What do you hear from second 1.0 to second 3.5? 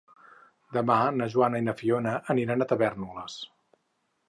na Joana i na Fiona aniran a Tavèrnoles.